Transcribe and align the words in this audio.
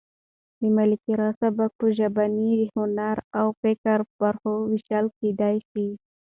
د 0.59 0.61
ملکیار 0.77 1.21
سبک 1.41 1.69
په 1.79 1.85
ژبني، 1.97 2.51
هنري 2.75 3.25
او 3.39 3.47
فکري 3.59 4.09
برخو 4.21 4.51
وېشل 4.71 5.05
کېدای 5.19 5.55
شي. 5.69 5.87